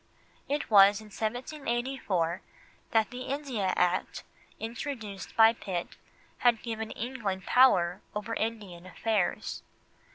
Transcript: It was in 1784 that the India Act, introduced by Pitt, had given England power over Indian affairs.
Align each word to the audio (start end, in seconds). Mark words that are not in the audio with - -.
It 0.49 0.71
was 0.71 0.99
in 0.99 1.11
1784 1.11 2.41
that 2.89 3.11
the 3.11 3.21
India 3.21 3.71
Act, 3.75 4.23
introduced 4.59 5.37
by 5.37 5.53
Pitt, 5.53 5.95
had 6.39 6.63
given 6.63 6.89
England 6.89 7.45
power 7.45 8.01
over 8.15 8.33
Indian 8.33 8.87
affairs. 8.87 9.61